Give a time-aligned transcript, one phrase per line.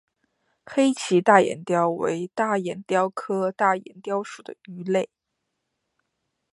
[0.65, 5.07] 黑鳍大眼鲷为大眼鲷科大眼鲷属的鱼类。